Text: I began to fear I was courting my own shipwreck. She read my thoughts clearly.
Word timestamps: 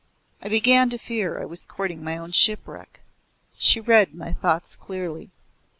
I 0.41 0.49
began 0.49 0.89
to 0.89 0.97
fear 0.97 1.39
I 1.39 1.45
was 1.45 1.63
courting 1.63 2.03
my 2.03 2.17
own 2.17 2.31
shipwreck. 2.31 3.01
She 3.59 3.79
read 3.79 4.15
my 4.15 4.33
thoughts 4.33 4.75
clearly. 4.75 5.29